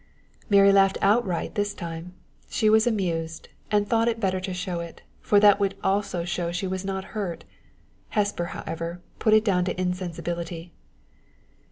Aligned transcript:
Mary 0.49 0.71
laughed 0.71 0.97
outright 1.03 1.53
this 1.53 1.75
time: 1.75 2.15
she 2.49 2.71
was 2.71 2.87
amused, 2.87 3.49
and 3.69 3.87
thought 3.87 4.07
it 4.07 4.19
better 4.19 4.39
to 4.39 4.51
show 4.51 4.79
it, 4.79 5.03
for 5.19 5.39
that 5.39 5.59
would 5.59 5.73
show 5.73 5.79
also 5.87 6.25
she 6.25 6.65
was 6.65 6.83
not 6.83 7.03
hurt. 7.13 7.43
Hesper, 8.09 8.45
however, 8.45 8.99
put 9.19 9.35
it 9.35 9.45
down 9.45 9.63
to 9.65 9.79
insensibility. 9.79 10.73